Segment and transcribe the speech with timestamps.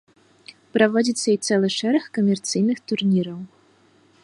[0.77, 3.39] Праводзіцца і цэлы шэраг камерцыйных турніраў.